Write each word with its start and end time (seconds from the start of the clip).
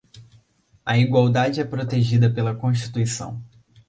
A 0.83 0.97
igualdade 0.97 1.61
é 1.61 1.63
protegida 1.63 2.27
pela 2.27 2.55
Constituição. 2.55 3.39